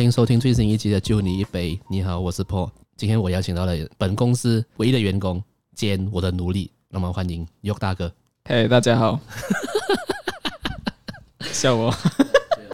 [0.00, 1.76] 欢迎收听最新一集的《就你一杯》。
[1.86, 2.70] 你好，我是 Paul。
[2.96, 5.44] 今天我邀请到了本公司唯一的员工
[5.74, 8.10] 兼我的奴隶，那么欢迎 York 大哥。
[8.46, 9.20] 嘿，大家好。
[11.52, 11.94] 笑我。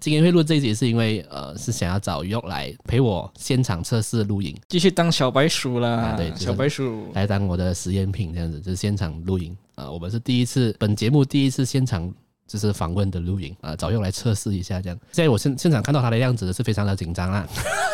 [0.01, 5.89] 今天会录这一集是因为呃，是想要找 York 来陪我现场测试录影，继续当小白鼠啦。
[5.89, 9.93] 啊、对，小白鼠来当我的实验品这样子，就是现场录影啊、呃。
[9.93, 12.09] 我们是第一次，本节目第一次现场
[12.47, 14.99] 就是访问的录影啊，找 York 来测试一下这样。
[15.13, 17.47] 现在我现现场看到他的样子是非常的紧张啦。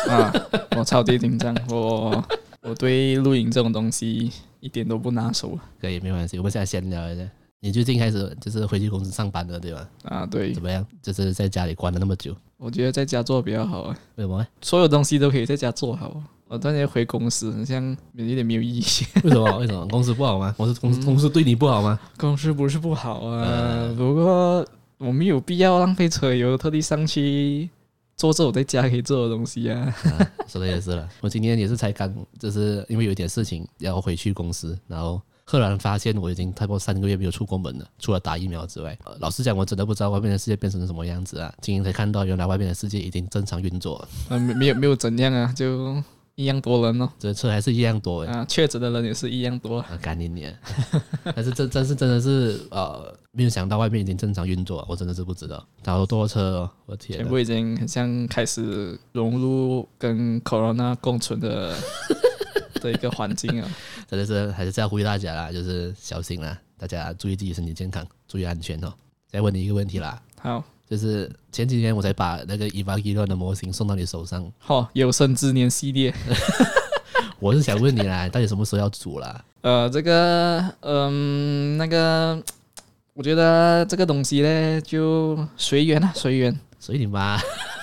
[0.09, 0.33] 啊，
[0.77, 2.23] 我超级紧张，我
[2.61, 5.57] 我对录影这种东西一点都不拿手。
[5.81, 7.23] 可以，没关系，我们现在先聊一下。
[7.59, 9.89] 你最近开始就是回去公司上班了，对吧？
[10.03, 10.53] 啊，对。
[10.53, 10.85] 怎么样？
[11.01, 12.35] 就是在家里关了那么久。
[12.57, 13.97] 我觉得在家做比较好啊。
[14.15, 14.45] 为什么？
[14.61, 16.21] 所有东西都可以在家做好。
[16.47, 18.83] 我突然间回公司，好像有点没有意义。
[19.23, 19.57] 为什么？
[19.59, 19.87] 为什么？
[19.87, 20.53] 公司不好吗？
[20.57, 21.99] 我是公司公司对你不好吗？
[22.17, 24.65] 公司不是不好啊，不过
[24.97, 27.69] 我没有必要浪费车油，特地上去
[28.15, 29.95] 做这我在家可以做的东西啊。
[30.47, 31.09] 说的也是了。
[31.21, 35.21] 我今天也是才刚，就是因为有一点事情要回去公司，然后。
[35.45, 38.97] 赫然发现我已经差不多三个月没有出过门了，除了打疫苗之外。
[39.03, 41.53] 呃，老实讲，我真的不知道外面的世界变成了什么样子啊！
[41.59, 44.07] 今天才看到，原来外面的世界已经正常运作了。
[44.29, 46.01] 嗯，没没有没有怎样啊，就
[46.35, 47.09] 一样多人哦。
[47.19, 49.79] 这车还是一样多啊，确诊的人也是一样多。
[49.79, 50.51] 啊干你娘！
[51.35, 55.65] 但是这真是真的是呃，没有想到外面已经正常运作，我真的是不知道。
[55.85, 57.19] 好多车哦，我天！
[57.19, 61.75] 全部已经很像开始融入跟 Corona 共存的。
[62.81, 63.69] 的一个环境啊，
[64.09, 68.93] 真的是还是在呼吁大家啦，就是小心啦，大家注意自己身体健康，注意安全哦。
[69.25, 76.13] 再问你一个问题啦，好，就是前几天我才把那个 Evangelion 的模型送到你手上，好，有生之年系列，
[77.39, 79.43] 我是想问你啦，到底什么时候要组啦？
[79.61, 82.41] 呃，这个，嗯，那个，
[83.13, 87.39] 我觉得这个东西呢，就随缘啊，随缘，随你妈，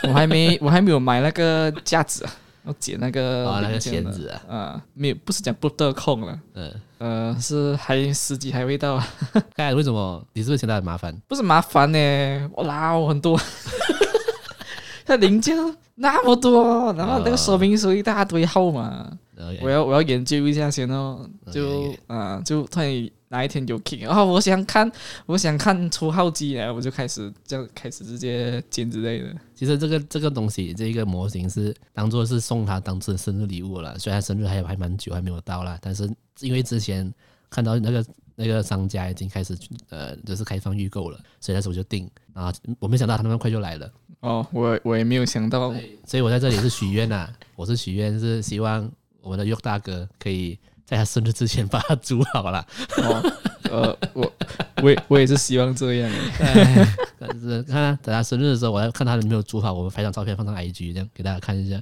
[0.06, 2.32] 我还没，我还没有买那个架子啊。
[2.66, 9.02] 要剪那个哦，那个钳子啊，啊，没有，不是讲不得空了，嗯，呃，是还时机还未到。
[9.56, 10.22] 哎，为什么？
[10.32, 11.14] 你是不是嫌它很麻烦？
[11.26, 13.40] 不是麻烦呢，我捞很多，
[15.06, 15.56] 它零件
[15.94, 19.10] 那么多，然后那个说明书一大堆号码，
[19.62, 23.10] 我要我要研究一下先哦，就啊，就突然。
[23.30, 24.24] 哪一天有 king 啊？
[24.24, 24.90] 我想看，
[25.24, 29.32] 我想看出号机来，我就开始这样开始直接剪之类的。
[29.54, 33.96] 其实这个这个东西，这个模型是当做是送他当成生日礼物了。
[34.00, 37.12] 虽然生日还有还蛮久还没有到啦，但是因为之前
[37.48, 38.04] 看到那个
[38.34, 39.56] 那个商家已经开始
[39.90, 43.88] 呃就是开放预购了，所以那时候我就订啊，我没想到他那么快就来了。
[44.22, 45.72] 哦，我我也没有想到，
[46.04, 48.90] 所以我在这里是许愿呐，我是许愿是希望
[49.20, 50.58] 我们的 York 大哥可以。
[50.90, 52.66] 在他生日之前把它煮好了。
[52.96, 53.32] 哦，
[53.70, 54.32] 呃，我
[54.82, 56.10] 我也我也是希望这样。
[57.16, 61.80] 但是看等他生日的时候，我要看他有没有煮好，我们拍张照片放上 IG，这样给大家看一下。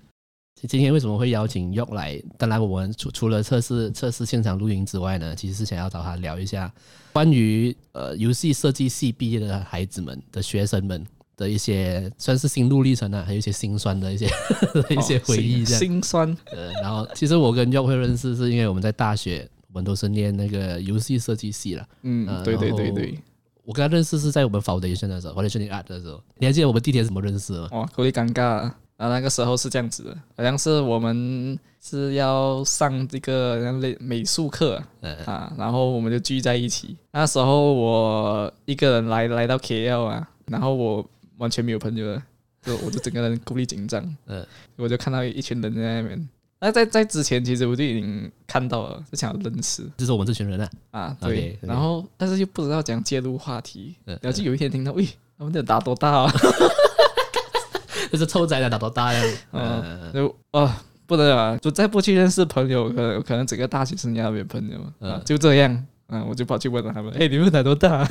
[0.69, 2.23] 今天为什么会邀请 York 来？
[2.37, 6.71] 当然，我们除除了测试测试现场录音之外呢，其实是想要找他聊一下
[7.15, 11.07] 关于呃游戏设计系毕业的孩子们的学生们。
[11.39, 14.27] 的一些算是心路历程啊，还有一些心酸的一些、
[14.75, 16.37] 哦、一些回忆，这样心酸。
[16.51, 21.87] 呃，然后其实我跟 York 会认识，是因为我们在大学，我们都是念那个游戏设计系了。
[22.03, 23.19] 嗯，呃、对对对对。
[23.65, 26.21] 我跟他认识是在我们 Foundation 的时候，Foundation Art 的时候。
[26.39, 27.69] 你还记得我们地铁怎么认识吗？
[27.73, 28.75] 哇，有点尴尬啊！
[28.97, 36.97] 那个时候是这样子的，好像是我们是要上这个美美术课，嗯啊，然后我们就聚在一起。
[37.13, 41.07] 那时候我一个人来来到 KL 啊，然后我。
[41.39, 42.23] 完全没有朋友了，
[42.63, 46.29] 就我就整个人孤立紧张， 嗯，我就看到一群人在那边。
[46.61, 51.31] 那在在之前，其实我就已经看到了，就想要认识，就是我们这群人啊，啊，对。
[51.31, 51.69] Okay, okay.
[51.69, 55.07] 然后，但是又不知道怎样介入话题，嗯然后就有一天听到，喂，
[55.39, 56.33] 他们在打多大啊？
[58.11, 59.23] 就是臭仔在打多大呀？
[59.53, 60.69] 嗯，就哦，
[61.07, 68.05] 不能啊，就再不去认识朋友，可能可能整个大学生涯没有朋友，嗯，就这样，嗯，我就跑去问了他们，哎，你们打多大？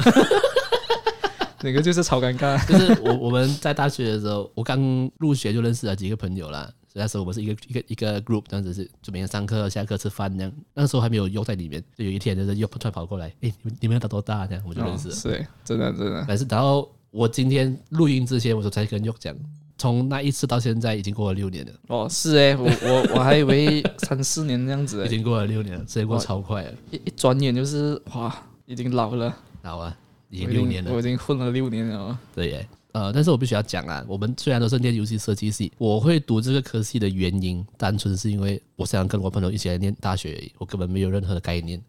[1.61, 6.71] 哪个就是超尴尬，就是我我们在大学的时候，我刚入学就认识了几个朋友啦。
[6.87, 10.51] 所以那时候我们是一个一个一个 group，这样子是就每天上课、下课吃饭这样。
[10.73, 14.47] 那个时候还没有 York 在里面，就有一天就是 York 突然跑过来，哎，你们你们要打多大？
[14.47, 15.15] 这样我们就认识了。
[15.15, 16.25] 是，真的真的。
[16.27, 19.35] 但是然后我今天录音之前，我就才跟 York 讲，
[19.77, 21.71] 从那一次到现在已经过了六年了。
[21.87, 28.33] 哦，是哎，我我我还以为三四年这样子，已经过了六年了，时间过超快了，一一转眼就是哇，
[28.65, 29.95] 已经老了，老啊。
[30.29, 32.19] 已经六年了，我已经混了六年了。
[32.35, 41.81] 对耶，呃，但是我必须要讲啊，我们虽然都是念游戏设计系，我会读这个科系的原因，单纯是因为我想跟我朋友一起来念大学，我根本没有任何的概念。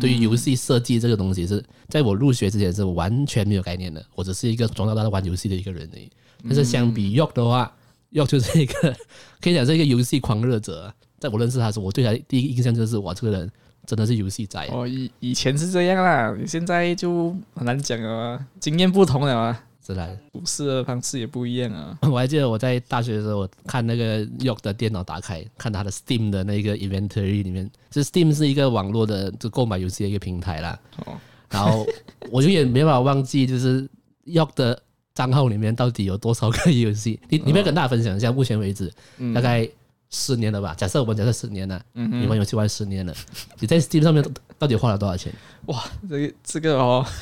[0.00, 6.10] 对于游戏设计这个东西，是在我入学之前是完全没有概念的，我只是一个从小到大玩游戏的一个人而已。
[6.42, 7.72] 但是相比 York 的话
[8.12, 8.74] ，York 就是一个
[9.40, 10.92] 可以讲是一个游戏狂热者。
[11.18, 13.50] 在我认识他的时候，我对他第一个印象就是哇，这个人
[13.86, 14.68] 真的是游戏宅。
[14.72, 19.62] 哦，以以前是这样啦，你现在就很难讲了，经验不同了啊。
[19.86, 21.96] 是的，处事的方式也不一样啊。
[22.10, 30.76] 我还记得我在大学的时候，我看那个 York 的电脑打开，看他的 Steam 的那个 Inventory 里面，就是 Steam 是一个网络的就购买游戏的一个平台啦。
[31.04, 31.14] 哦，
[31.48, 31.86] 然后
[32.32, 33.88] 我永远没办法忘记，就是
[34.26, 34.82] York 的
[35.14, 37.20] 账号里面到底有多少个游戏。
[37.28, 38.92] 你你们要跟大家分享一下，目前为止
[39.32, 39.68] 大概
[40.16, 40.74] 十年了吧？
[40.74, 43.14] 假设我们假设十年了，你玩游戏玩十年了，
[43.60, 44.24] 你在 Steam 上面
[44.58, 45.30] 到底花了多少钱？
[45.66, 47.04] 哇，这个这个哦。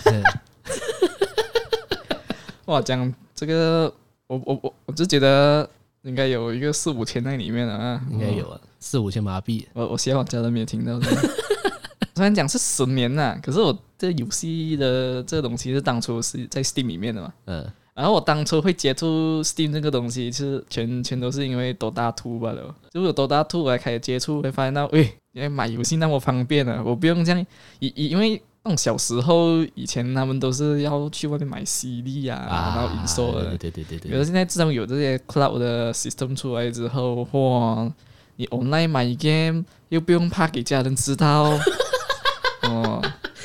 [2.67, 3.93] 哇，讲这个，
[4.29, 5.69] 我我我我就觉得
[6.02, 9.67] 应该有一个四五千在里面了啊，应该有啊，四五千麻币。
[9.73, 10.99] 我我希望家人没有听到。
[12.14, 17.32] 虽然讲是十年呐，可是我这游戏的这个东西是当初是在 Steam 里面的嘛。
[17.46, 17.69] 嗯。
[17.94, 22.75] 然后我当初会接触 Steam 这个东西，其实全全都是因为 Dota 2罢了。
[22.91, 27.46] 就有 Dota 2，我才开始接触，会发现到，喂，原来买游戏那么方便啊，我不用这样，
[27.79, 28.43] 因因为。
[28.67, 33.55] 那种小时候以前他们都是要去外面买 CD 啊，啊然后 install 的。
[33.58, 34.11] 对对对对。
[34.11, 37.93] 可是现在自从有这些 cloud 的 system 出来之后，哇，
[38.37, 41.61] 你 online 买 game 又不用怕给家人知道。
[42.62, 43.02] 哦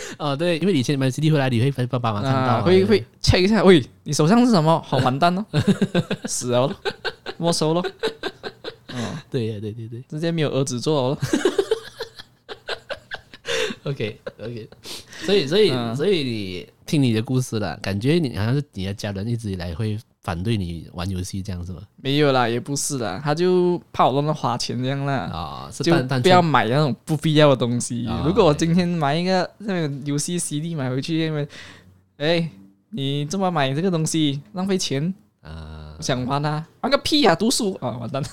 [0.17, 4.81] 哦，对，因为以前买 CD 回来你会被爸爸妈妈看到，啊、会会 check 一下，喂，你手上是什么？
[4.85, 5.45] 好完蛋哦，
[6.25, 6.75] 死了，
[7.37, 7.81] 没收了。
[7.81, 11.17] 哦， 对呀，对对对，直接没有儿子做了。
[13.83, 14.69] OK OK。
[15.25, 21.81] 所以，所以，所以你听你的故事了，感觉你好像是你的家人一直以来会反对你玩游戏这样是吗？
[21.95, 25.13] 没有啦，也不是啦，他就怕我乱乱花钱这样啦。
[25.31, 28.07] 啊，就不要买那种不必要的东西。
[28.25, 31.47] 如果我今天买一个那个游戏 CD 买回去，因为，
[32.17, 32.49] 哎，
[32.89, 35.88] 你这么买这个东西浪费钱啊。
[35.99, 37.35] 想玩啊，玩个屁啊！
[37.35, 38.29] 读书啊，完蛋了。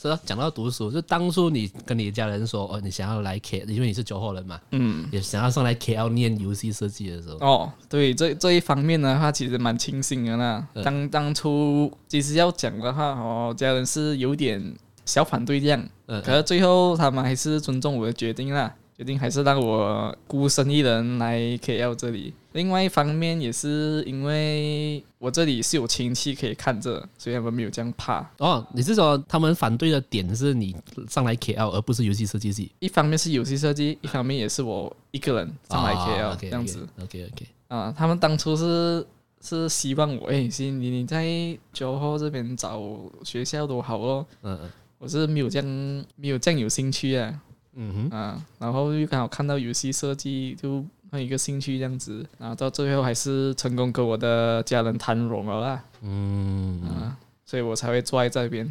[0.00, 10.66] 是啊，讲到读书，就当初你跟你家人说，哦，你想要来 K，因为你是九号人嘛，嗯，也想要上来 KL 念游戏设计的时候，哦，对，这这一方面的话，其实蛮庆幸的啦。
[10.84, 14.74] 当当初其实要讲的话，哦，家人是有点
[15.04, 18.72] 小反对这样，嗯，可是最后他们还是尊重我的决定啦。
[18.98, 22.34] 决定还是让我孤身一人来 KL 这里。
[22.50, 28.28] 另外一方面也是因为我这里是有亲戚可以看着，所以他们没有这样怕。
[28.38, 30.74] 哦，你是说他们反对的点是你
[31.08, 32.72] 上来 KL 而不是游戏设计系？
[32.80, 36.80] 一方面是游戏设计，一方面也是我一个人上来 KL、哦、这样子。
[37.00, 37.46] OK OK, okay。
[37.68, 39.06] 啊，他们当初是
[39.40, 42.82] 是希望我，哎，行，你你在九号这边找
[43.22, 44.26] 学校都好咯。
[44.42, 44.70] 嗯嗯。
[44.98, 47.40] 我是没有这样没有这样有兴趣啊。
[47.80, 55.84] 嗯哼，啊，然后又刚好看到游戏设计，就有一个兴趣这样子，然后到最后还是成功跟我的家人谈拢了啦。
[56.02, 57.16] 嗯，啊，
[57.46, 58.68] 所以我才会坐在这边。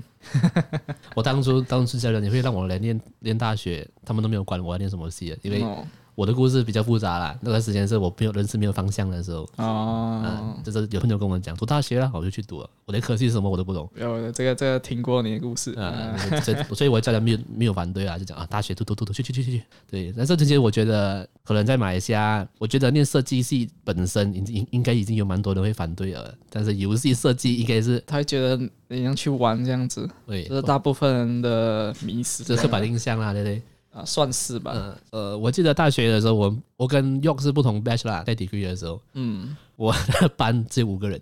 [1.15, 5.61] 我当初当初家人也会让我来念念大学，他们都没有管我要念什么系的，因为。
[5.63, 13.87] 哦我的故事比较复杂啦，那段时间是我没有人生没有方向的时候，哦、嗯，就是有朋友跟我讲读大学了，我就去读了，我连科系是什么我都不懂。
[13.95, 20.11] 有这个这个听过你的故事，嗯，所所以我家人没有没有反对啊，就讲啊，大学读读读读去去去去去，对。
[20.17, 33.61] 但是这些我觉得可能在马来西亚，我觉得念设计系本身应应应该已经有蛮多人会反对了，但是游戏设计应该是 他会觉得你要去玩这样子，对，这是大部分人的迷失，这是刻板印象啦，对不对？
[33.97, 34.71] 啊，算是吧。
[34.73, 41.19] 呃，呃，我记得大学的时候，我我跟 York 是不同 batch 啦，在 degree 的时候，嗯，我的班只有五个人，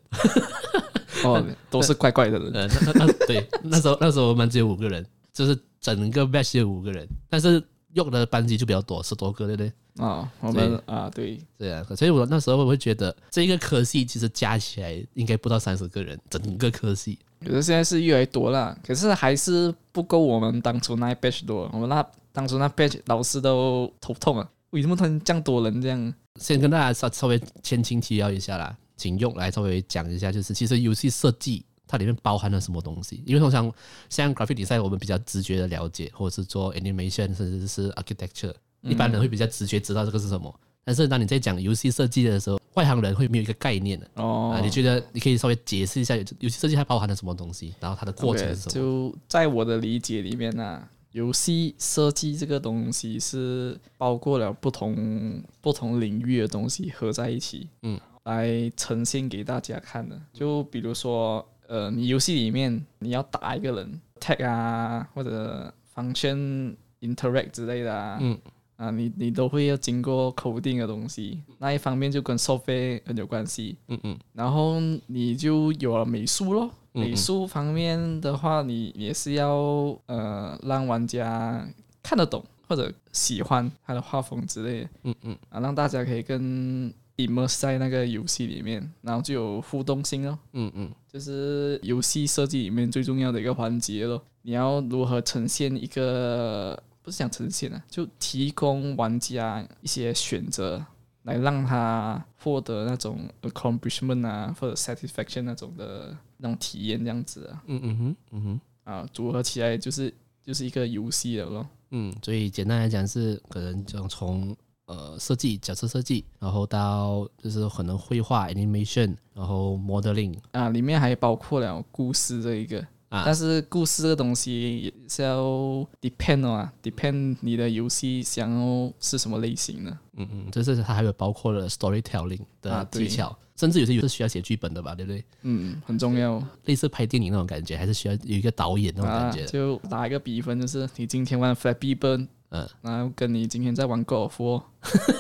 [1.24, 1.42] 哦，
[1.72, 2.52] 都是怪怪的人。
[2.54, 7.62] 呃，那那，那对， 那时候那时候我们只有五个人，就是整个 batch 有五个人，但是
[7.94, 9.72] York 的班级就比较多，十多个，对不对？
[10.06, 17.18] 啊，我们啊，对，对啊，所以我那时候我会觉得，这一个科系其实加起来应该不到三十个人，整个科系。
[17.44, 22.06] 可是现在是越来越多了，可是还是不够我们当初那 batch 多，我们那。
[22.36, 24.46] 当初那 batch 老师都头痛啊！
[24.72, 26.14] 为什么突然这样多人这样？
[26.38, 33.24] 先跟大家稍稍微前情提要一下啦，请用来稍微讲一下，就是其实游戏设计它里面包含了什么东西？
[33.26, 33.72] 因为通常
[34.10, 40.54] 像 graphic design 我们比较直觉的了解，或者是做 animation 甚至是 architecture，一般人会比较直觉知道这个是什么。
[40.86, 44.62] 但是当你在讲游戏设计的时候，外行人会没有一个概念的哦、啊。
[44.64, 50.90] 你觉得你可以稍微解释一下游戏设计它包含了什么东西，然后它的过程是什么？Okay, 就在我的理解里面呢、啊。
[51.12, 60.22] 游戏设计这个东西是包括了不同不同领域的东西合在一起，嗯，来呈现给大家看的。
[60.34, 68.38] 就比如说，呃，你游戏里面你要打一个人，tag 啊，或者 function interact 之类的啊，嗯，
[68.78, 73.78] 啊，你你都会要经过 coding 的东西，那一方面就跟 software 很有关系。
[73.88, 76.70] 嗯嗯，然后你就有了美术咯。
[76.92, 81.66] 美术方面的话，你也是要呃让玩家
[82.04, 84.90] 看得懂或者喜欢他的画风之类的。
[85.04, 90.38] 嗯嗯，啊，让大家可以跟 immerse 在那个游戏里面，然后就有互动性咯。
[90.54, 94.22] 嗯嗯，就是游戏设计里面最重要的一个环节咯。
[94.42, 96.82] 你要如何呈现一个？
[97.06, 100.84] 不是想呈现啊，就提供玩家一些选择，
[101.22, 107.62] 来让他获得那种 accomplishment 啊，或者 satisfaction 那种的那种体验，这样子啊。
[107.68, 110.12] 嗯嗯哼，嗯哼，啊，组合起来就是
[110.44, 111.68] 就是一个游戏了咯。
[111.92, 114.58] 嗯，所以简单来讲是可能就从
[114.88, 122.84] 呃设计角色设计，然后到就是可能绘画 animation，然后 modeling 啊，里面还包括了故事这一个。
[123.10, 129.98] 但是故事这个东西也是要 depend 啊，depend 你的游戏想要是什么类型的。
[130.18, 135.24] 嗯嗯，就是它还有包括了 storytelling 的技巧，啊、甚至有些游戏需要写剧本的吧，对不对？
[135.44, 136.44] 嗯，很重要。
[136.66, 139.44] 类似拍电影那种感觉，还是需要有一个导演那种感觉。
[139.44, 144.64] 啊、就打一个比分，就是你今天玩 Flappy Bird，嗯，然后跟你今天在玩 God of War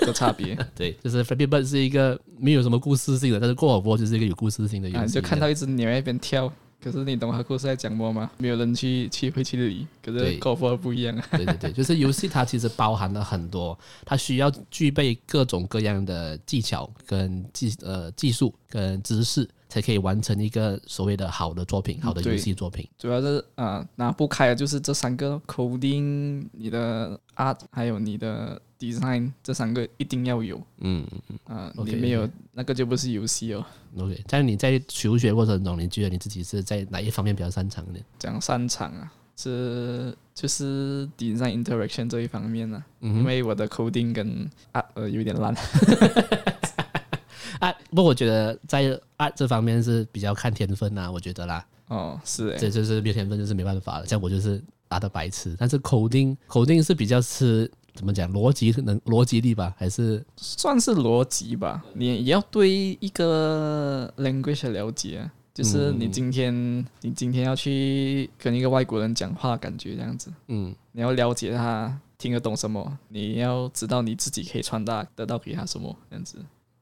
[0.01, 0.57] 的差别。
[0.75, 5.01] 对，就是 Flappy Bird 是一个没有什么故事性的，但是 God of War 就是一个有故事性的游戏。
[5.01, 6.51] 啊，就看到一只鸟在那边跳。
[6.85, 8.29] 可是你懂他故事在讲么吗？
[8.37, 9.87] 没有人去去会去理。
[10.03, 11.25] 可是高尔夫不一样啊。
[11.31, 13.75] 对对对， 就是游戏它其实包含了很多，
[14.05, 22.87] 它需要具备各种各样的技巧跟技呃技术跟知识，才可以完成一个所谓的好的作品，好的游戏作品。
[22.99, 28.61] 主要是啊、呃，拿不开的就是这三个：coding、你的 art，还有你的。
[28.93, 33.65] Design 这三个一定要有，嗯嗯啊，你没有那个就不是游戏哦。
[33.97, 37.99] OK，在你在求学过程中，你觉得你自己是在哪一方面比较擅长的？
[38.19, 45.55] 讲擅长啊，是就是 design interaction 这一方面呢、啊嗯，因为我的 coding 跟 art 呃有点烂。
[47.59, 48.83] 啊，不过我觉得在
[49.17, 51.65] art 这方面是比较看天分呐、啊，我觉得啦。
[51.87, 54.07] 哦，是，这就是没有天分就是没办法了。
[54.07, 57.71] 像我就是 art 的白痴，但是 coding coding 是比较吃。
[57.95, 58.31] 怎么讲？
[58.31, 60.23] 逻辑能逻辑力吧，还是？
[60.35, 61.83] 算是逻辑吧？
[61.93, 76.37] 你也要对一个 language 的了解，就是你今天、嗯、你今天要去跟一个外国人讲话，感觉这样子，嗯，你要了解他听得懂什么，你要知道你自己可以传达得到给他什么这样子。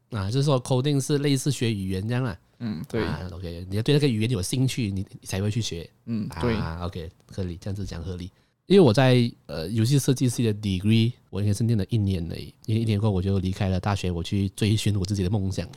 [0.10, 8.32] 啊，就是说 coding 是类似学语言这样啦，嗯，对、啊、，OK，你要对那个语言有兴趣，你你才会去学，嗯，对、啊、，OK，合理，这样子讲合理。
[8.65, 15.68] 因为我在呃游戏设计系的 degree，我应该是念了一年而已，因为一年过后我就离开了大学，我去追寻我自己的梦想。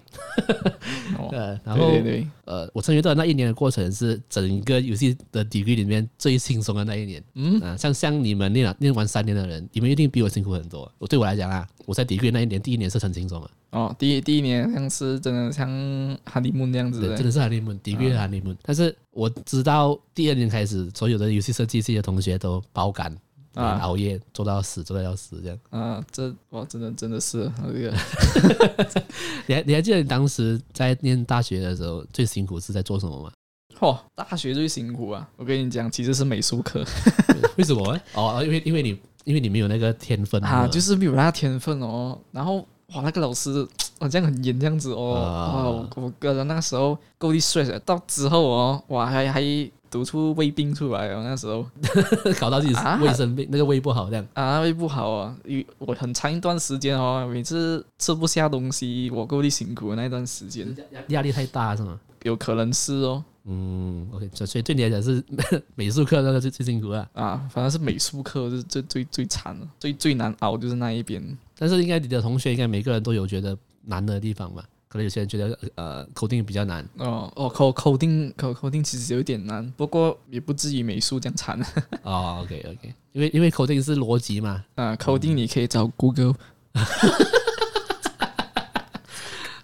[1.17, 1.31] 哦，
[1.65, 7.25] 然后对对对呃，我参与到那一年的过程是整个游戏的 degree 里面最轻松的那一年。
[7.37, 10.93] 嗯，啊，像像你们念了念完三年的人，你们一定比我辛苦很多。
[10.99, 13.51] 我对我来讲啊，我在 degree 那一年第一年是很轻松的。
[13.71, 15.69] 哦，第一第一年像是真的像
[16.25, 18.55] 哈利梦那样子的，真的是哈利门，的确哈利梦。
[18.63, 23.17] 但是我知道第二年开始，所有的游戏设计系的同学都爆肝
[23.57, 25.59] 啊，熬夜做到死，做到要死这样。
[25.71, 27.93] 啊，这哇，真的真的是那个。
[29.47, 33.33] 你还你还记得你当时在念大学的时候最辛苦是在做什么吗？
[33.79, 35.29] 嚯，大学最辛苦啊！
[35.37, 36.85] 我跟你讲，其实是美术课。
[37.57, 37.99] 为什么？
[38.15, 42.67] 哦，因为因为你因为你没有那个天分啊，就是没有那个天分哦，然后。
[42.95, 43.67] 哇，那个老师，
[43.99, 45.15] 哇，这样很严这样子哦。
[45.17, 49.43] 啊、哇，我个人那个时候够力 stress，到之后哦，哇，还还
[49.97, 51.23] 读出胃病出来哦。
[51.25, 51.65] 那时候
[52.39, 54.27] 搞到自己胃生病，啊、那个胃不好这样。
[54.35, 55.37] 啊，胃不好啊，
[55.79, 60.67] 我很长一段时间哦，每次吃不下东西，我够力辛苦的那段时间。
[61.09, 61.99] 压力太大是吗？
[62.25, 63.25] 有可能是哦。
[63.49, 65.23] 嗯，OK，所以对你来讲是
[65.77, 67.09] 美术课那个最最辛苦啊。
[67.15, 71.23] 啊，反正是美术课是最最最惨的，最最难熬就是那一边。
[71.57, 74.63] 但是应该你的同学应该每个人都有觉得难的地方吧？
[74.89, 76.89] 可能有些人觉得呃，coding 比较难。
[76.99, 81.61] 哦哦，coding coding 其实有点难，不过也不至于美术这样惨。
[82.03, 84.65] 哦，OK OK，因为因为 coding 是逻辑嘛。
[84.77, 86.35] 啊，coding 你可以找 Google。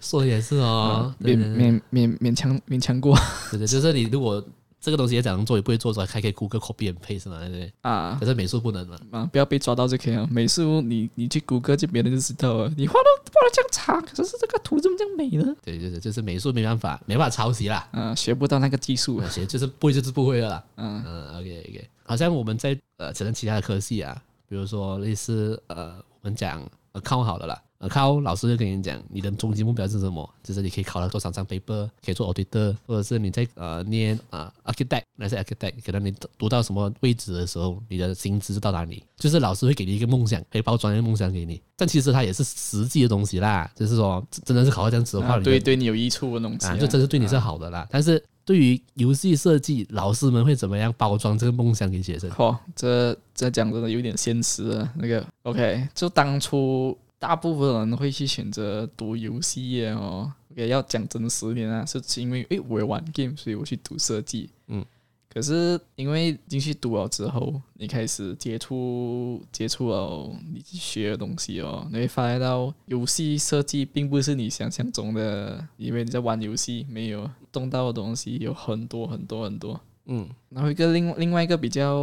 [0.01, 3.17] 说也是哦，勉勉勉勉强勉强过。
[3.49, 4.43] 对对，就是你如果。
[4.83, 7.73] 这个东西也怎样做，也不会做出来，还可以 Google copy and paste 嘛，对不对？
[7.83, 8.99] 啊，可是美术不能嘛。
[9.11, 10.27] 啊，不要被抓到就可以了。
[10.29, 12.73] 美术你你去谷歌，就别人就知道了。
[12.75, 15.55] 你画的画的这样长，可是这个图怎么这样美呢？
[15.63, 17.87] 对，对对就是美术没办法，没办法抄袭啦。
[17.93, 20.63] 啊，学不到那个技术，学就是不会就是不会了啦。
[20.75, 21.89] 嗯嗯，OK OK。
[22.05, 26.61] 好像我们在呃，可能其他的科系啊，比如说类似呃，我们讲
[26.91, 27.61] account 好了啦。
[27.83, 30.27] 呃，靠老师就跟你讲，你的终极目标是什么？
[30.41, 39.03] 就是你可以考到多少张 paper，可以做 auditor，或者是你在呃念啊、呃、architect，那是 architect，可能你读到什么位置的时候，你的薪资是到哪里？
[39.17, 41.61] 就是老师会给你一个梦想，可以包装一个梦想给你。
[41.75, 47.79] 但其实它也是实际的东西啦，就是说真的是考到这样子的话，啊、对对你有益处的东西、啊，就真是对你是好的啦。
[47.79, 48.23] 啊、但是。
[48.45, 52.29] 对于游戏设计，老师们会怎么样包装这个梦想给学生？
[52.31, 54.93] 嚯、哦，这这讲真的有点现实啊。
[54.97, 60.29] 那个 OK，就当初大部分人会去选择读游戏业哦。
[60.51, 64.49] OK，要讲真实一点啊，是因为诶我玩 game，所以我去读设计。
[64.67, 64.85] 嗯。
[65.29, 79.79] 可是因为进去读了之后，你开始接触接触了你学的东西哦，你会发现到游戏设计并不是你想象中的，因为你在玩游戏，没有动到的东西有很多很多很多。
[80.07, 81.95] 嗯，然后一个另另外一个比较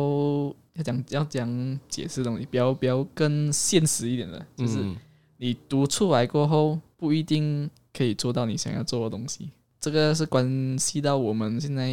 [0.72, 4.82] 要讲要讲解释的东西，比较比较更现实一点的，就是
[5.40, 9.48] 你读出来过后不一定可以做到你想要做的东西，
[9.80, 11.90] 这个是关系到我们现在。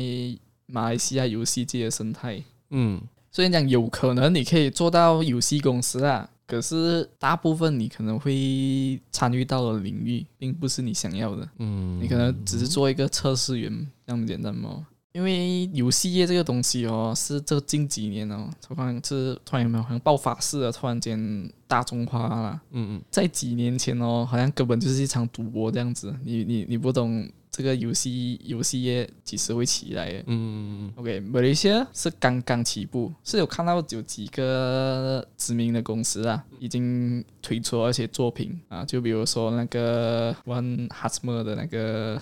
[0.70, 3.00] 马来西亚游戏界的生态，嗯，
[3.32, 14.86] 虽然讲有可能你可以做到游戏公司啊，可是大部分你可能会参与到的领域，并不是你想要的，嗯，你可能只是做一个测试员这么简单嘛。
[15.14, 27.28] 因为游戏业这个东西哦，是这近几年哦，突然是突然有没有好像爆发式的突然间大众化了，嗯嗯，在几年前哦，好像根本就是一场赌博这样子，你你你不懂。
[27.50, 30.20] 这个游戏游戏业几时会起来的？
[30.28, 42.22] 嗯嗯，OK，马来西亚是刚刚起步，是有看到有几个知名的公司啊，已经推出了一些作品啊，就比如说那个 One Husmer 的那个。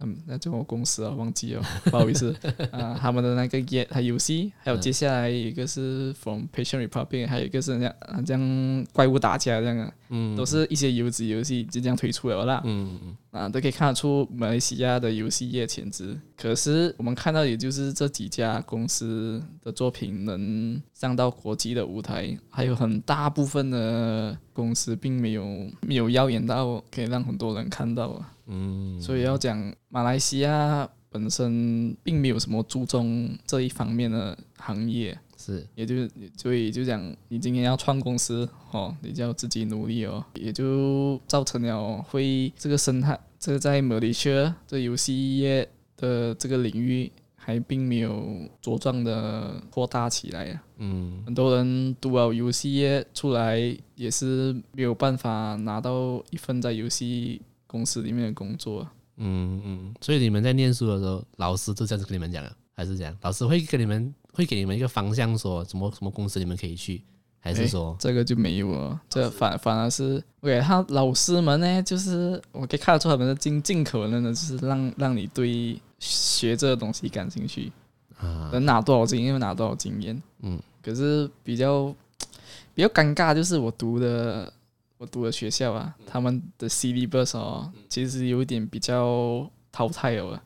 [0.00, 2.34] 嗯，那这个公司啊，忘记了， 不好意思
[2.70, 2.96] 啊。
[3.00, 12.62] 他们的那个业还游戏，还有接下来一个是 From Passion Republic，还有一个是这样这样怪物打架这样啊，嗯，都是一些优质游戏就这样推出了啦。
[12.64, 16.16] 嗯嗯啊，都可以看得出马来西亚的游戏业潜质。
[16.40, 28.32] 可是我们看到，也就是这几家公司的作品能上到国际的舞台，还有很大部分的公司并没有没有耀眼到可以让很多人看到啊。
[28.46, 50.62] 嗯，所以要讲马来西亚本身并没有什么注重这一方面的行业，是，也就是所以就讲你今天要创公司哦，你就要自己努力哦，也就造成了会这个生态，这个在马来西亚这游戏业的这个领域还并没有茁壮的扩大起来啊。
[50.78, 53.58] 嗯，很多人读了游戏业出来
[53.94, 57.42] 也是没有办法拿到一份在游戏。
[57.70, 58.80] 公司里面的工作，
[59.18, 63.14] 嗯嗯，所以你们在念书的时候，老师就这样子跟你们讲啊，还是这样？
[63.20, 67.02] 老师会跟你们会给你们一个方向，说什么什么公司你们可以去，
[67.38, 68.98] 还是说、欸、这个就没有了？
[69.06, 77.72] 这反反而是，OK，他老师们呢，就是我可以看得出他们的尽尽可能的，就是让让你对学这个东西感兴趣
[78.18, 81.94] 啊，能拿多少经验拿多少经验，嗯，可是比较
[82.74, 84.52] 比较尴尬，就是我读的。
[85.00, 90.42] 我读的学校啊，他们的 syllabus 哦，其实有一点比较淘汰了。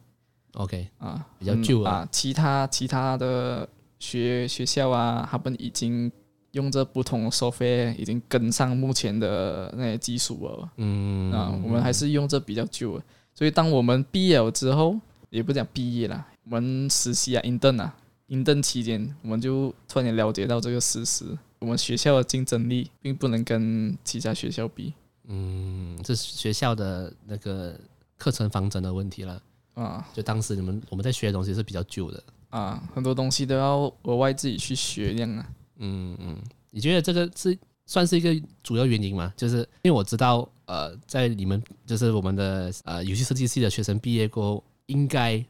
[0.52, 2.06] OK 啊，比较旧啊。
[2.12, 3.66] 其他其他的
[3.98, 6.12] 学学校啊，他们已经
[6.50, 10.70] 用着不同的 software，已经跟上目前的那些技术了。
[10.76, 13.04] 嗯啊，我们还是用着比较旧的。
[13.34, 14.94] 所以当我们毕业了之后，
[15.32, 17.96] 也不讲毕业啦，我们实习啊，intern 啊
[18.28, 21.24] ，intern 期间，我们就突然间了解到这个事实。
[21.58, 24.92] 我们学校的竞争力并不能跟其他学校比。
[25.28, 27.74] 嗯，这是学校的那个
[28.18, 29.42] 课程方针的问题了
[29.72, 30.06] 啊。
[30.12, 35.48] 就当时你们我们在学的东西是比较旧的啊，很多东西都要额外自己去学这样啊。
[35.78, 36.36] 嗯嗯，
[36.70, 39.32] 你觉得这个是算是一个主要原因吗？
[39.34, 45.44] 就是因为我知道，呃，在你们就是我们的呃游戏设计系的学生毕业过后，应该。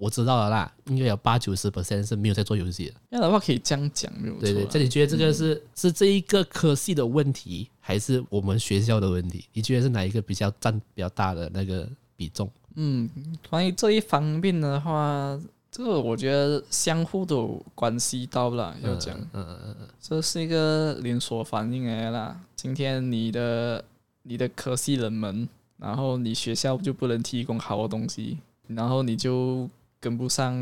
[0.00, 2.94] 我知道了啦，应该有八九十 percent 是没有在做游戏的。
[3.10, 4.42] 这样的话可以这样讲，没有错。
[4.42, 9.46] 对对，这你觉得这个是、嗯、是这一个科系的问题，还是我们学校的问题？
[9.52, 12.48] 你觉得是哪一个比较占比较大的那个比重？
[12.76, 13.10] 嗯，
[13.50, 15.36] 关于这一方面的话，
[15.68, 18.76] 这个我觉得相互都有关系到了。
[18.84, 22.40] 要讲，嗯嗯嗯嗯，这是一个连锁反应来啦。
[22.54, 23.84] 今天你的
[24.22, 29.68] 你的科系冷门，然后你学校就不能提供好的东西，然后你就。
[30.00, 30.54] 跟不上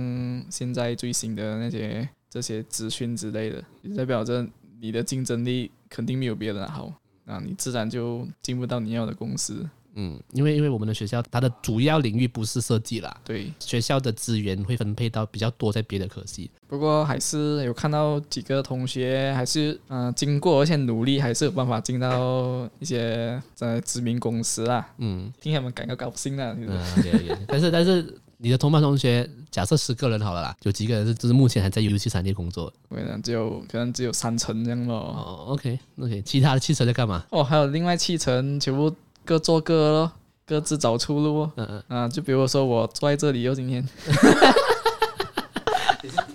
[0.48, 3.62] 现在最新的那些这些资讯之类的，
[3.94, 4.48] 代表着
[4.80, 6.90] 你的竞争力肯定没有别人好，
[7.24, 9.68] 那你自然就进不到你要的公司。
[9.96, 16.50] 嗯，因为因为我们的学校它的主要领域不是设计啦，对，学校的资源会分配到比较多在别的科系。
[16.68, 24.86] 不过还是有看到几个同学还是嗯、呃，经过一些努力，还是有办法进到一些在知名公司啊。
[24.98, 26.54] 嗯，听他们感到高兴啊。
[26.58, 26.66] 嗯，
[27.02, 27.36] 对对。
[27.48, 32.70] 但是但是你的同班同学，假设十个人好了啦，有几个人是就是目前还在游戏产业工作？
[32.90, 34.94] 可能只有可能只有三成这样咯。
[34.94, 37.24] 哦，OK OK，其他的七成在干嘛？
[37.30, 38.94] 哦，还有另外七成全部
[39.26, 40.12] 各做各咯，
[40.46, 41.50] 各自找出路。
[41.56, 43.86] 嗯嗯啊，就比如说我坐在这里哦，今天。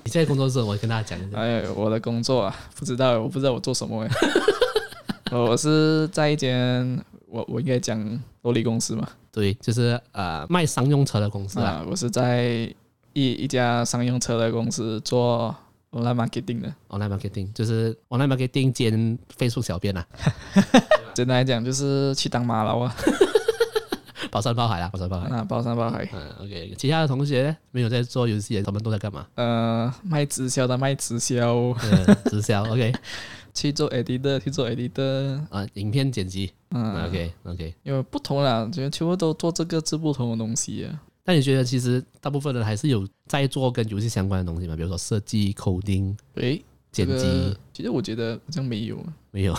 [0.04, 1.38] 你在工作室，我跟大家讲一下。
[1.38, 4.06] 哎，我的工作啊，不知道，我不知道我做什么。
[5.32, 7.98] 我是在一间，我我应该讲
[8.44, 9.08] 玻璃公司嘛？
[9.32, 11.86] 对，就是呃卖商用车的公司啊。
[11.90, 12.70] 我是在
[13.14, 15.56] 一一家商用车的公司做
[15.92, 16.74] online marketing 的。
[16.90, 20.06] online marketing 就是 online marketing 兼 Facebook 小编啊。
[21.14, 22.96] 简单来讲，就是去当马劳啊。
[24.32, 25.28] 包山包海啦，包山包海。
[25.30, 26.08] 啊，包山包海。
[26.14, 26.74] 嗯，OK。
[26.78, 29.28] 其他的同学没有在做游戏，他们都在干嘛？
[29.36, 32.64] 呃，卖直销的卖直销，嗯直销。
[32.72, 32.94] OK。
[33.54, 35.38] 去做 editor，去做 editor。
[35.50, 36.54] 啊，影片剪辑。
[36.70, 37.76] 嗯，OK，OK。
[37.84, 41.04] 因为不同啦，觉得全部都做这个做不同的东西啊。
[41.32, 44.76] 但你觉得，其实大部分人还是有在做跟游戏相关的东西吗？
[44.76, 46.14] 比如说设计、coding。
[46.36, 46.62] 诶。
[46.92, 49.56] 剪辑、这个，其实我觉得好像没有，没有。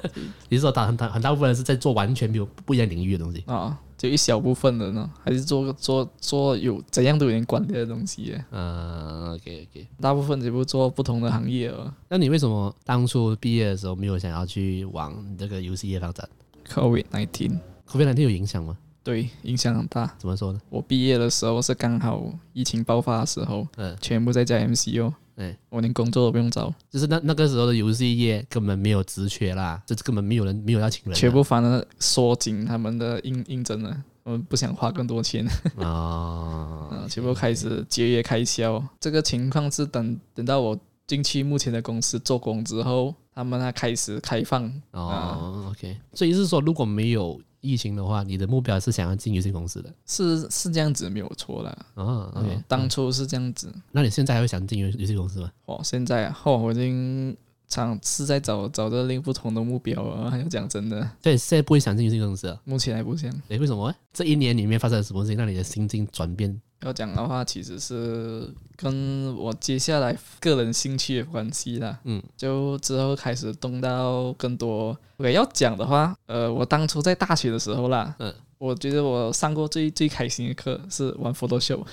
[0.48, 3.78] 你是说大很大很大部分人是在做完全没有不一样领域的东西啊？
[3.98, 8.34] 就一小部分人呢，还是做做做有怎样都有点关联的东西？
[8.50, 11.92] 嗯，OK OK，大部分全部做不同的行业哦。
[12.08, 16.26] 那你为什么当初毕业的时候没有想要去往这个游戏业发展
[16.66, 18.78] ？COVID nineteen，COVID nineteen 有影响吗？
[19.10, 20.14] 对，影响很大。
[20.18, 20.60] 怎么说呢？
[20.68, 25.12] 我毕业的时候是刚好疫情爆发的时候，嗯，全部在家 MCO。
[25.34, 35.44] 哎，我连工作都不用找，就是那那个时候的游戏业根本没有职缺啦，就是根本没有人没有要请人，全部反而缩紧他们的应应征了，我们不想花更多钱
[35.78, 38.80] 啊，全部开始节约开销。
[39.00, 44.70] 这个情况是等等到我进去目前的公司做工之后，他们才开始开放。
[44.92, 47.40] 哦，OK，所以是说如果没有。
[47.60, 51.70] 疫情的话，你的目标是想要进游戏公司的，是是这样子没有错啦。
[51.94, 53.72] 啊，OK，当初是这样子。
[53.92, 55.50] 那你现在还会想进游游戏公司吗？
[55.66, 57.36] 哦，现在啊，哦，我已经
[57.68, 60.30] 尝试在找找着另不同的目标了。
[60.30, 62.60] 还要讲真的，对，现在不会想进游戏公司了？
[62.64, 63.30] 目前还不想。
[63.48, 63.94] 诶，为什么？
[64.12, 66.60] 这一年里面发生了什么事情让你的心境转变？
[66.82, 71.98] 要讲的话，其实是跟我接下来个人兴趣有关系啦。
[72.04, 74.96] 嗯，就之后开始动到更多。
[75.18, 81.84] 我要讲的话，呃，我当初在大学的时候啦，嗯，我觉得我上过最最开心的课是玩 Photoshop。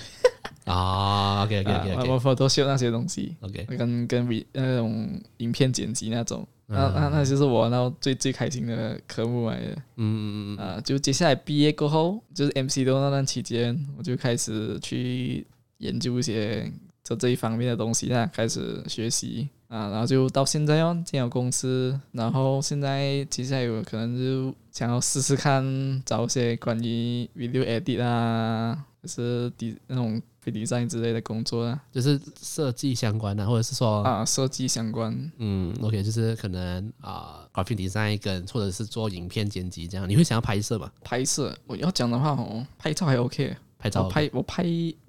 [0.68, 6.48] 啊，OK OK OK，玩 Photoshop 那些东西，OK，跟跟那种影片剪辑那种。
[6.70, 16.70] 那那那就是我那最最开心的科目来的，嗯嗯嗯啊，就接下来毕业过后，就是 MC 的那段期间，我就开始去研究一些
[17.06, 19.48] 做这一方面的东西，那开始学习。
[19.70, 25.64] 啊，然后就到现在哦，进了公司，然后现在接下来有可能就想要试试看
[26.06, 30.22] 找一些关于 video edit 啊，就是底那种。
[30.52, 40.92] Design 之类的工作啊，就是设计相关的，或者是说啊，设计相关，嗯，OK，就是可能啊，graphic design 跟或者是做影片剪辑这样，你会想要拍摄吗？
[41.04, 44.64] 拍摄，我要讲的话哦，拍照还 OK，拍照 OK，我拍我拍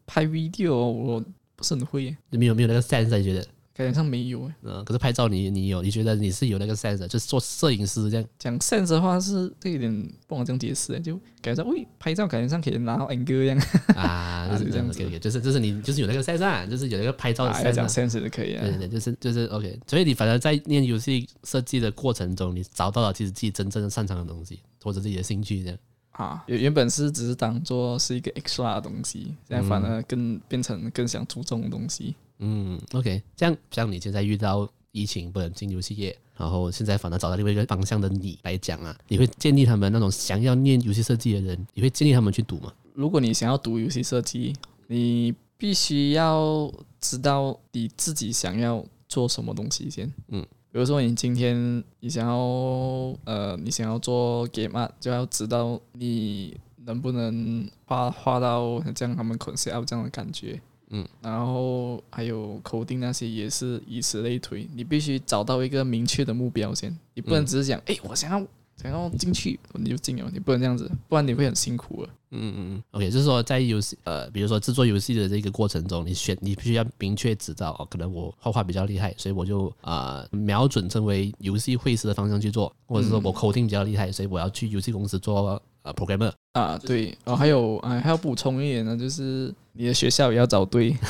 [0.07, 1.23] 拍 video 我
[1.57, 3.47] 不是很会，你没有没有那个 sense，你觉得？
[3.79, 8.29] 感觉上没有诶，嗯，可是拍照你你有，你觉得你是有那个 sense，就是做摄影师这样。
[8.37, 13.59] 讲 sense 的话是这一点不好这样解释，就感觉上，喂，拍照感觉上可以拿到 angle 这样
[13.95, 19.79] 啊， 就是这样子，就是就是你就是有那个 sense，啊就是有那个拍照的 sense，讲 sense 就可以啊，对对，就是就是 OK。
[19.87, 25.79] 所以你反正在练游戏设计的过程中，你找到了其实自己真正擅长的东西，或者自己的兴趣这样
[26.11, 26.43] 啊。
[26.49, 32.17] 原原本是只是当做是一个 extra 的东西，现在反而更变成更想注重的东西。
[32.39, 42.73] 嗯，OK，这样像你现在遇到疫情不能进游戏业，然后现在反而找到另外一个方向的你来讲啊，你会建议他们那种想要念游戏设计的人，你会建议他们去读吗？
[42.95, 44.55] 如果你想要读游戏设计，
[44.87, 50.13] 你必须要知道你自己想要做什么东西先。
[50.29, 52.37] 嗯，比如说你今天你想要
[53.25, 60.61] 呃，你想要做 game art，就要知道你能不能画画到像他们 concept 这样的感觉。
[60.91, 68.47] 嗯，然后还有 coding 那些也是以此类推，你必须找到一个明确的目标先，你不能只是讲，哎、嗯，我想要
[68.77, 72.09] 想要进去，你就进了，你不能这样子，不然你会很辛苦了。
[72.31, 90.97] 嗯嗯嗯，OK，就是说在游戏呃，比如说制作游戏的这个过程中，你选你必须要明确知道哦，可能我画画比较厉害，所以我就啊、呃、瞄准成为游戏绘师的方向去做，或者说我 coding 比较厉害，所以我要去游戏公司做呃 programmer 啊，对，哦，还有啊，还要补充一点呢，就是你的学校也要找对。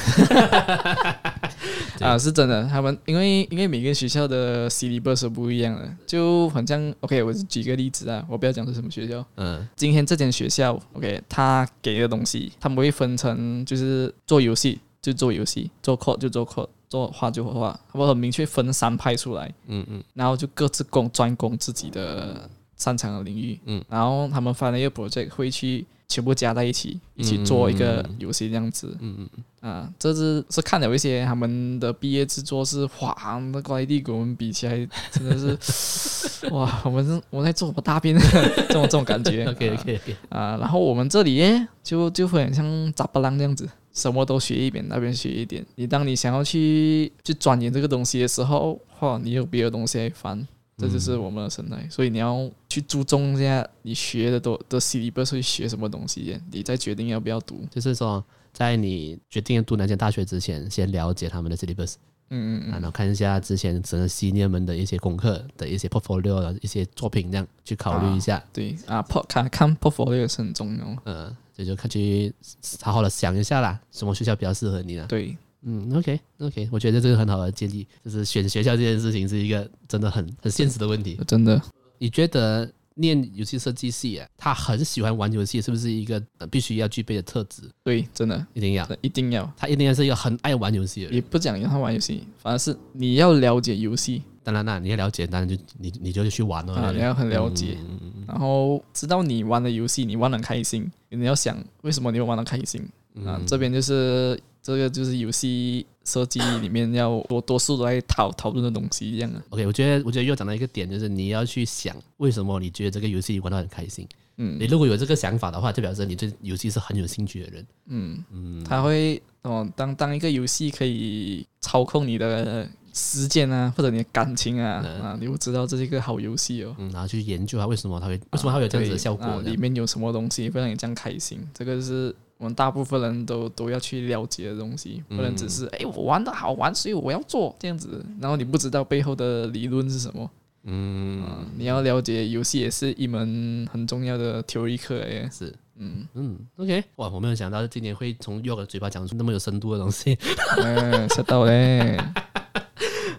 [2.00, 22.48] 啊，是真的，他们因为因为每个学校的 syllabus 是不一样的，就好像 OK，我举个例子啊，我不要讲是什么学校，嗯，今天这间学校 OK，他给的东西，他们会分成就是做游戏就做游戏，做 code 就做 code，做画就画画，他们很明确分三派出来，嗯嗯，然后就各自攻专攻自己的
[22.78, 25.84] 擅长的领域，嗯，然后他们发了一个 project 会去。
[26.10, 28.96] 全部加在一起，一起做一个游戏这样子。
[28.98, 29.70] 嗯嗯嗯。
[29.70, 38.16] 啊，这是是看了一些他们的毕业制作是哇，那怪地跟我们比起来真的是 哇，我们是我在做什么大兵，
[38.68, 39.44] 这种这种感觉。
[39.44, 40.16] OK OK OK。
[40.30, 41.42] 啊，然后我们这里
[41.82, 45.62] 就就会很像杂不浪这样子，什么都学一点，那边学一点。
[45.74, 50.48] 你当你想要去去钻研这个东西的时候，哇，你有别的东西来翻。
[50.78, 57.66] 这就是我们的生态，所以你要去注重一下你学的都的 syllabus 会学什么东西，你再决定要不要读。
[57.68, 61.94] 就是说，在你决定要读哪间大学之前，先了解他们的 syllabus，
[62.30, 68.36] 嗯嗯嗯，然后看一下之前整个 senior 们的一些功课的一些 portfolio 的一些作品，这样去考虑一下。
[68.36, 70.96] 啊对啊，port 看看 portfolio 是很重要。
[71.06, 72.32] 嗯，这就看去
[72.80, 75.04] 好好的想一下啦，什么学校比较适合你呢？
[75.08, 75.36] 对。
[75.62, 81.18] 嗯，OK OK，我觉得这个很好的建议，就是选学校这件事情是一个真的很很现实的问题。
[81.26, 81.60] 真的，
[81.98, 87.62] 你觉得念游戏设计系啊，他很喜欢玩游戏，是不是一个必须要具备的特质？
[87.82, 91.14] 对，真的一定要，一定要，他一定要是一个很爱玩游戏的人。
[91.16, 94.22] 也不讲让他玩游戏，反而是你要了解游戏。
[94.44, 103.40] 当然啦，你要了解，当然就你你就去玩了啊，你要很了解，嗯、然后知道你玩的游戏你玩的开心，你要想为什么你会玩的开心、嗯、啊？
[103.44, 104.40] 这边就是。
[104.68, 109.42] 这个就是游戏设计里面要多多数都来讨讨论的东西一样啊。
[109.48, 114.06] OK，我觉得我觉得又讲到一个点，就是你要去想为什么你觉得这个游戏玩得很开心。
[114.36, 117.66] 嗯，你如果有这个想法的话，就表示你对游戏是很有兴趣的人。
[117.86, 126.76] 嗯嗯，他会哦，当当一个游戏可以操控你的时间啊，或者你的感情啊、嗯、啊，你会知道这是一个好游戏哦。
[126.78, 131.40] 嗯，然后去研究它为什么它会为什么它会有这样子的效果、啊，里面有什么东西会让你这样开心？
[131.54, 132.14] 这个是。
[132.38, 135.80] 我们大部分人都都要去了解的东西，不能只是哎、嗯。
[135.80, 138.04] 欸，我玩的好玩，所以我要做这样子。
[138.20, 140.30] 然后你不知道背后的理论是什么，
[140.64, 146.06] 嗯，啊、你要了解游戏也是一门很重要的 theory 课诶，是，嗯。
[146.14, 150.16] 嗯，OK，哇，我没有想到今年会从 York 嘴巴讲出那么有深度的东西，
[150.62, 151.96] 嗯，吓到嘞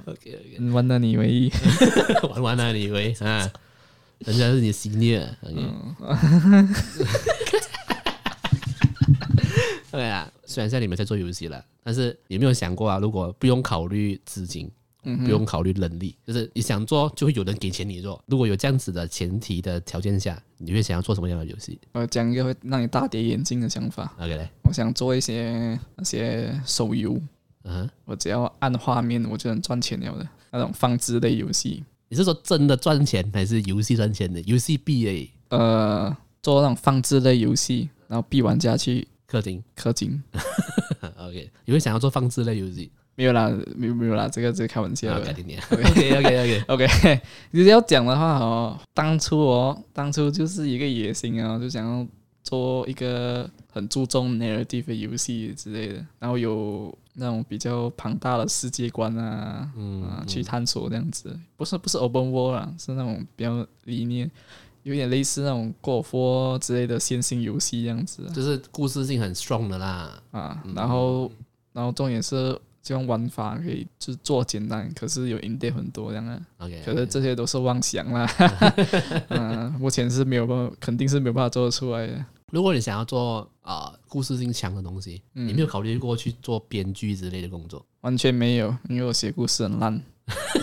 [0.05, 1.51] ，OK OK，玩了你以为，
[2.31, 3.51] 玩完了你以为 啊，
[4.19, 5.67] 人家是你 senior，OK。
[9.91, 12.99] 对啊，虽然现在你们在做游戏了，但是有没有想过啊？
[12.99, 14.69] 如果不用考虑资金，
[15.03, 18.21] 嗯，不用考虑能力，就是你想做，就会有人给钱你做。
[18.27, 21.79] 如果有这样子的前提的条件下，你会想要做什么样的游戏？
[21.93, 24.13] 我讲一个会让你大跌眼镜的想法。
[24.19, 27.19] OK，我想做一些那些手游，
[27.63, 31.83] 嗯，我只要按画面，我就能赚钱了的那种放置类游戏。
[32.09, 35.31] 你是说真的赚钱，还是游戏赚钱的游戏币诶？
[35.49, 39.07] 呃，做那种放置类游戏，然后逼玩家去。
[39.29, 40.23] 氪金，氪金。
[41.17, 42.91] OK，你会想要做放置类游戏？
[43.15, 45.13] 没有啦，没有没有啦，这个这个开玩笑。
[45.19, 47.21] OK OK OK OK。
[47.51, 52.07] 你要讲的话哦，当初哦，当初就是一个野心啊，就想要
[52.43, 61.37] 做一个很注重 narrative 的游戏之类的，然后有那种比较庞大的世界观啊，嗯啊，去探索这样子。
[61.57, 64.31] 不是不是 open world 啦，是那种比较理念。
[64.83, 70.21] 有点类似那种《of War》之类的线性游戏这样子，就是故事性很 strong 的啦。
[70.31, 71.31] 啊，然后，
[71.73, 76.39] 然后重点是这种玩法可以就做简单，可是有 in-depth 很多这样啊。
[76.59, 78.27] OK，可是这些都是妄想啦。
[79.29, 82.25] 嗯， 目前是没有办法，肯定是没有办法做得出来的。
[82.51, 87.85] 如果你想要做啊、呃、故事性强的东西，你没有考虑过去做编剧之类的工作？
[88.01, 90.01] 完全没有，因为我写故事很烂。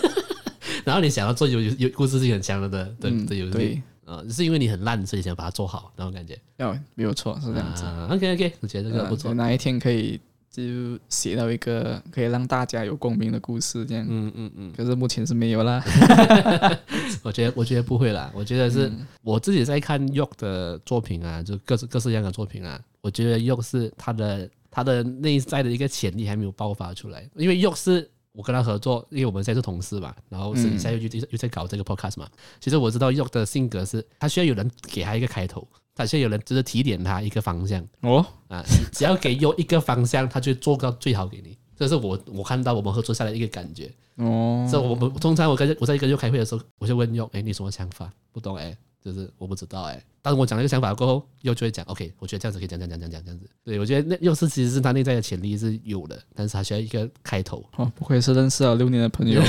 [0.84, 3.82] 然后你想要做有有故事性很强的的的游戏？
[4.06, 6.38] 呃，是因为你很烂，所以想把它做好那种感觉。
[6.58, 7.82] 哦，没有错，是这样子。
[7.84, 9.34] 啊、OK OK，我觉得这个不错。
[9.34, 10.62] 哪一天可以就
[11.08, 14.06] 写到一个可以让大家有共鸣的故事，这样。
[14.08, 14.72] 嗯嗯嗯。
[14.76, 15.82] 可是目前是没有啦。
[17.24, 18.30] 我觉得我觉得不会啦。
[18.32, 18.90] 我觉得是
[19.22, 22.80] 我自己在看 York 的作品啊，就各式各式各样的作品啊。
[23.00, 28.08] 我觉得 York 是他的他的内在的一个潜力还没有爆发出来，因为 York 是。
[28.36, 32.28] 我跟他合作，因为我们现在是同事嘛，然后私底下又又又在搞这个 podcast 嘛。
[32.60, 37.82] 其实我知道 York 的性格是，他需要有人给他一个开头，他需要有人就是提点他一个方向。
[38.02, 41.56] 哦，啊，只要给 York 一个方向，他就做到最好给你。
[41.74, 43.90] 这是我我看到我们合作下来的一个感觉。
[44.16, 48.12] 哦，所以我们通常我跟我在一个 York 开会的时候，我就问 York，哎，你什么想法？
[48.32, 48.76] 不懂哎。
[49.06, 50.04] 就是我不知道哎、欸。
[50.20, 53.48] 当我讲了一个想法过后，又就会讲 OK，我觉得这样子可以讲讲讲讲讲这样子。
[53.62, 57.64] 对，我觉得那又是其实是他内在的潜力是有的，但是他需要一个开头。
[57.76, 59.40] 哦，不愧是认识了六年的朋友，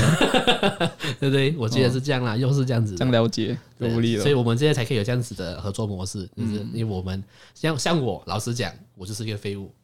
[1.18, 1.56] 对不对？
[1.58, 4.22] 我觉得是这样啦，哦、又是这样子，这样了解，有无力了。
[4.22, 7.20] 所以我们现在才可以有这样子的合作模式，就是因为我们
[7.54, 9.74] 像像我，老实讲，我就是一个废物。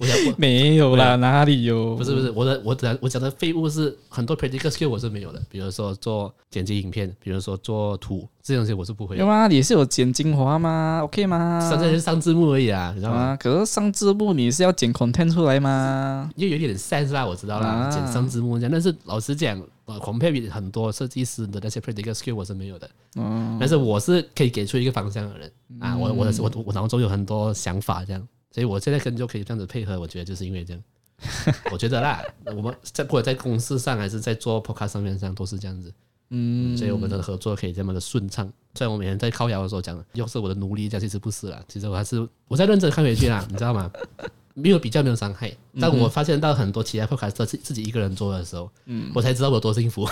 [0.00, 1.94] 我想我没有啦，哪里有？
[1.94, 9.20] 不是不是，我的我讲我讲的废物是很多 practical skill 我是没有的，比如说做剪辑影片，比如说做图这些东西我是不会的。
[9.20, 9.46] 有吗？
[9.46, 11.60] 你是有剪精华吗？OK 吗？
[11.70, 13.20] 现在是上字幕而已啊，你知道吗？
[13.20, 16.30] 啊、可是上字幕你是要剪 content 出来吗？
[16.34, 18.72] 因为有点 sense 啦，我知道啦，啊、剪上字幕这样。
[18.72, 22.88] 但是老实讲，呃，compare 很多设计师的那些 practical skill 我是没有的。
[23.16, 28.26] 嗯，但是我是可以给出一个方向的人、嗯、啊，我我的我我脑中有很多想法这样。
[28.50, 30.82] 所以我现在跟就可以这样子配合，我觉得就是因为这样，
[31.70, 35.92] 我觉得啦，我们在不管在公司上还是在做 podcast 上面上都是这样子，
[36.30, 38.50] 嗯，所以我们的合作可以这么的顺畅。
[38.74, 43.90] 虽然我每天在靠谣的时候讲，又是我的奴隶，这样其实不是啦，其实我还是我在认真看回去啦，你知道吗？
[44.54, 50.04] 没有比较没有伤害，但我发现到很多其他 podcast 自自己一个人做的时候，嗯，我才知道我有多幸福。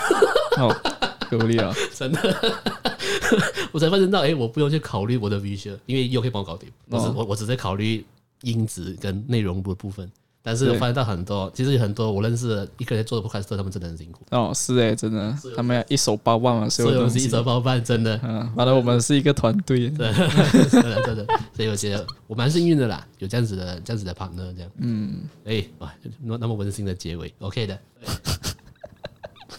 [0.57, 0.74] 哦，
[1.33, 2.20] 努力啊， 真的，
[3.72, 8.05] 我才发现到，哎，我不用去考虑我的 visual，因为又可以帮我搞定，我我只在考虑。
[8.42, 10.11] 音质跟内容的部分，
[10.42, 14.24] 但是我发现到很多，其实有很多我认识的一个人做的 podcast，他们真的很辛苦。
[14.31, 18.18] 哦，是哎，真的，他们要一手包办嘛，所有东西一手包办，真的。
[18.22, 21.27] 嗯，反正我们是一个团队， 真的真的。
[21.55, 24.70] 所以我觉得我蛮幸运的啦，有这样子的这样子的 partner，这样。
[24.79, 27.79] 嗯，哎，哇，那那么温馨的结尾，OK 的。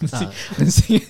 [0.58, 1.04] 温馨的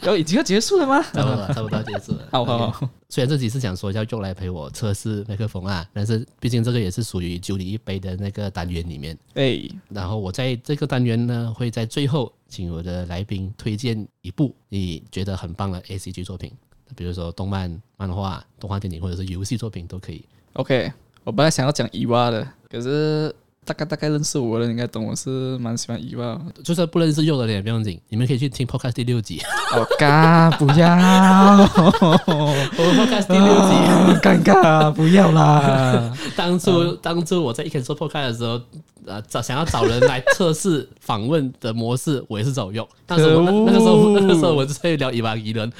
[0.00, 0.06] 结尾。
[0.06, 1.02] 然后已经要结束了吗？
[1.12, 2.28] 差不多，差不多要结束了。
[2.32, 2.88] 好好好。
[3.08, 9.18] 虽然这集是讲说要用来陪我测试麦克风啊，但是毕竟这个也是属于酒里一杯的那个单元里面。
[9.34, 16.52] 哎，然后我在这个单元呢，会在最后请我的来宾推荐一部你觉得很棒的 ACG 作品，
[16.94, 20.24] 比如说动漫、漫画、动画电影或者是游戏作品都可以。
[20.52, 20.92] OK，
[21.24, 23.34] 我本来想要讲伊娃的，可是。
[23.70, 29.40] 大概大概认识我的人应该懂，我是蛮喜欢伊娃，就算不认识 York 的也不用紧，你们可以去听 Podcast 第六集。
[29.70, 30.88] 好尬，不要
[32.26, 36.12] 我，Podcast 第六集，尴尬，不要啦。
[36.34, 38.60] 当初当初我在一开始做 Podcast 的时候，
[39.06, 42.88] 呃，找想要找人来测试访问的模式，我也是找 York。
[43.06, 45.72] 但是我那，那个时候那个时候我就在聊伊娃伊人，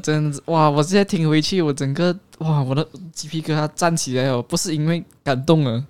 [0.00, 0.70] 真哇！
[0.70, 5.82] 我现在听回去，我整个哇，我的鸡皮疙瘩站起来哦，不是因为感动了。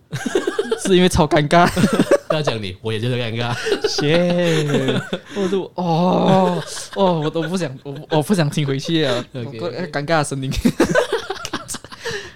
[0.82, 1.68] 是因为超尴尬，
[2.28, 3.54] 不要讲你，我也觉得尴尬。
[3.88, 5.00] 切，
[5.36, 6.62] 我都哦
[6.94, 10.50] 哦，我都不想，我我不想听回去啊，尴.尬的声音。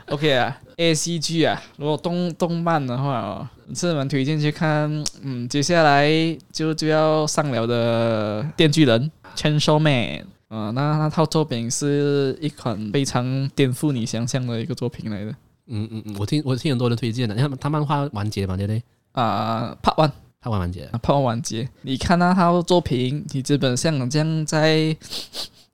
[0.06, 5.02] OK 啊，A C G 啊，如果动动漫的话哦，是蛮推荐去看。
[5.22, 6.06] 嗯，接下来
[6.52, 10.26] 就就要上了的《电锯人》Chainsaw Man。
[10.48, 15.34] 啊，那那套作品是一款非常颠覆你想象的一个作品来的。
[15.66, 18.82] 嗯嗯嗯，我听我听很多人推荐的，你看他漫画完结嘛，对不对？
[19.12, 21.68] 啊，Part One，Part One 完结，Part One 完结。
[21.82, 24.96] 你看那套作品，你基本上这样在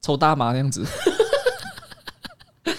[0.02, 0.84] 抽大麻那样子。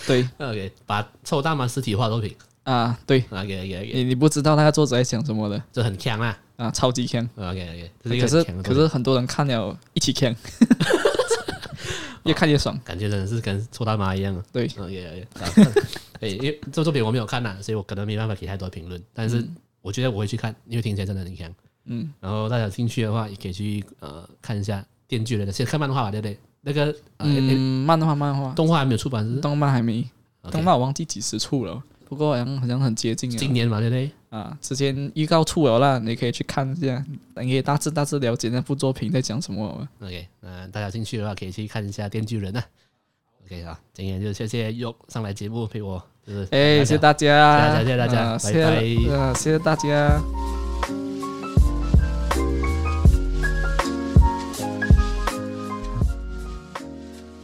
[0.05, 2.35] 对，OK，把抽大麻实体化作品。
[2.63, 10.35] 啊，对，OK OK OK，你你不知道那个作者在想什么的，这很强啊，啊，超级强，OK OK，可是可是很多人看了一起强。
[12.25, 14.43] 越看越爽，感觉真的是跟抽大麻一样啊。
[14.51, 15.27] 对，嗯，也也，
[16.19, 19.01] 对，因为这作品我没有看呐，所以我可能没办法给太多评论。
[19.13, 19.47] 但是
[19.81, 21.53] 我觉得我会去看，因为听起来真的很强。
[21.85, 26.37] 嗯，然后大家有兴趣的话，也可以去呃看一下《电锯人》的，先看漫画吧，对不对？
[26.61, 29.39] 那个嗯，漫画漫画，动画还没有出版是？
[29.39, 30.05] 动漫还没，
[30.51, 33.29] 动漫我忘记几时出了，不过好像好像很接近。
[33.29, 34.11] 今年嘛，对不对？
[34.29, 37.03] 啊，之前预告出了啦，你可以去看一下，
[37.37, 39.87] 你可以大致大致了解那部作品在讲什么。
[40.01, 42.63] OK，那大家有兴趣的话，可以去看一下《电锯人》啊。
[43.49, 50.21] OK 啊，今天就谢谢 York 上来节目陪我，就是哎，谢谢大家，谢谢大家，谢谢大家，拜拜，谢谢大家。